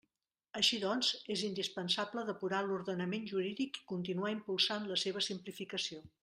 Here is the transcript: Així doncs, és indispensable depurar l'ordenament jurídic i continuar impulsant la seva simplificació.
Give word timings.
Així 0.59 0.77
doncs, 0.83 1.09
és 1.35 1.43
indispensable 1.49 2.23
depurar 2.29 2.61
l'ordenament 2.69 3.27
jurídic 3.33 3.79
i 3.83 3.87
continuar 3.93 4.33
impulsant 4.37 4.89
la 4.95 4.99
seva 5.05 5.25
simplificació. 5.29 6.05